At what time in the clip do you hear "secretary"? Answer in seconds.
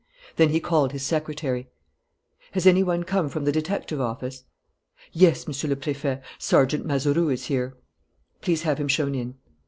1.03-1.69